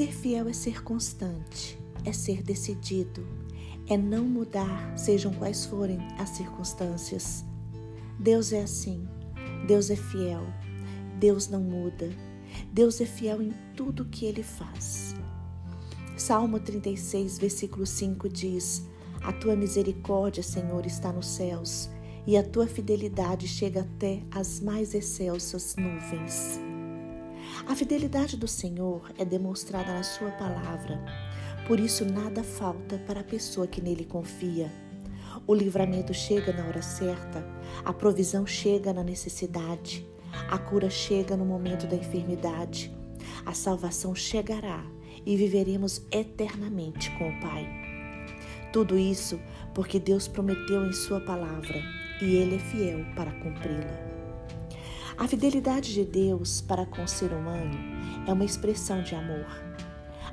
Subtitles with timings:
[0.00, 3.22] Ser fiel é ser constante, é ser decidido,
[3.86, 7.44] é não mudar, sejam quais forem as circunstâncias.
[8.18, 9.06] Deus é assim,
[9.66, 10.46] Deus é fiel,
[11.18, 12.08] Deus não muda,
[12.72, 15.14] Deus é fiel em tudo que ele faz.
[16.16, 18.82] Salmo 36, versículo 5 diz:
[19.22, 21.90] A tua misericórdia, Senhor, está nos céus,
[22.26, 26.69] e a tua fidelidade chega até as mais excelsas nuvens.
[27.66, 30.98] A fidelidade do Senhor é demonstrada na Sua palavra,
[31.66, 34.70] por isso nada falta para a pessoa que nele confia.
[35.46, 37.44] O livramento chega na hora certa,
[37.84, 40.06] a provisão chega na necessidade,
[40.48, 42.92] a cura chega no momento da enfermidade,
[43.44, 44.84] a salvação chegará
[45.24, 47.68] e viveremos eternamente com o Pai.
[48.72, 49.40] Tudo isso
[49.74, 51.80] porque Deus prometeu em Sua palavra
[52.20, 54.09] e Ele é fiel para cumpri-la.
[55.20, 57.78] A fidelidade de Deus para com o ser humano
[58.26, 59.46] é uma expressão de amor.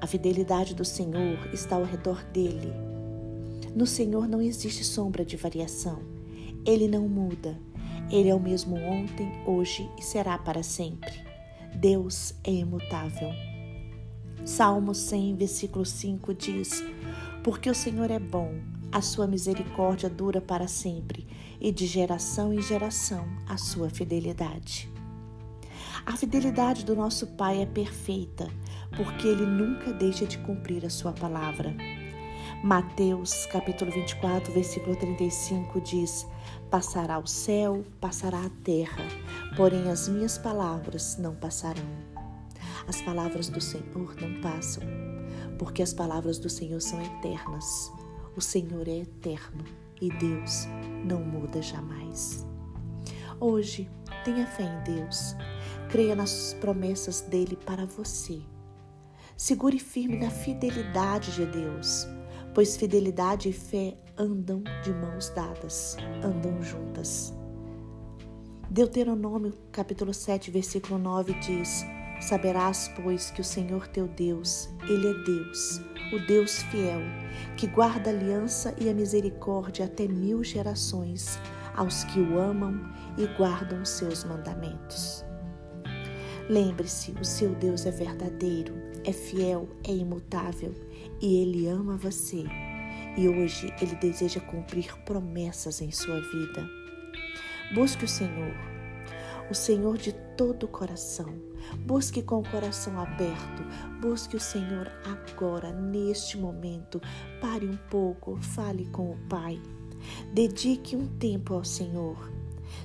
[0.00, 2.72] A fidelidade do Senhor está ao redor dele.
[3.76, 6.02] No Senhor não existe sombra de variação.
[6.66, 7.56] Ele não muda.
[8.10, 11.12] Ele é o mesmo ontem, hoje e será para sempre.
[11.76, 13.30] Deus é imutável.
[14.44, 16.82] Salmo 100, versículo 5 diz:
[17.44, 18.52] Porque o Senhor é bom,
[18.90, 21.24] a sua misericórdia dura para sempre,
[21.62, 24.90] e de geração em geração a sua fidelidade.
[26.04, 28.50] A fidelidade do nosso Pai é perfeita,
[28.96, 31.72] porque ele nunca deixa de cumprir a sua palavra.
[32.64, 36.26] Mateus, capítulo 24, versículo 35 diz:
[36.68, 39.04] Passará o céu, passará a terra,
[39.56, 41.86] porém as minhas palavras não passarão.
[42.88, 44.82] As palavras do Senhor não passam,
[45.60, 47.92] porque as palavras do Senhor são eternas.
[48.36, 49.64] O Senhor é eterno
[50.02, 50.66] e Deus
[51.04, 52.44] não muda jamais.
[53.38, 53.88] Hoje,
[54.24, 55.36] tenha fé em Deus,
[55.88, 58.42] creia nas promessas dele para você.
[59.36, 62.06] Segure firme na fidelidade de Deus,
[62.52, 67.32] pois fidelidade e fé andam de mãos dadas, andam juntas.
[68.68, 71.84] Deuteronômio capítulo 7, versículo 9 diz:
[72.20, 75.80] Saberás, pois, que o Senhor teu Deus, Ele é Deus,
[76.12, 77.00] o Deus fiel,
[77.56, 81.38] que guarda a aliança e a misericórdia até mil gerações
[81.74, 82.78] aos que o amam
[83.16, 85.24] e guardam os seus mandamentos.
[86.48, 88.74] Lembre-se, o seu Deus é verdadeiro,
[89.04, 90.74] é fiel, é imutável
[91.20, 92.44] e ele ama você.
[93.16, 96.68] E hoje ele deseja cumprir promessas em sua vida.
[97.74, 98.54] Busque o Senhor,
[99.52, 101.26] o Senhor de todo o coração.
[101.84, 103.62] Busque com o coração aberto.
[104.00, 106.98] Busque o Senhor agora, neste momento.
[107.38, 109.60] Pare um pouco, fale com o Pai.
[110.32, 112.32] Dedique um tempo ao Senhor.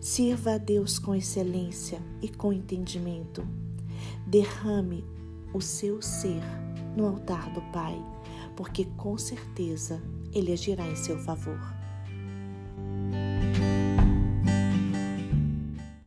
[0.00, 3.44] Sirva a Deus com excelência e com entendimento.
[4.24, 5.04] Derrame
[5.52, 6.42] o seu ser
[6.96, 8.00] no altar do Pai,
[8.56, 10.00] porque com certeza
[10.32, 11.58] Ele agirá em seu favor.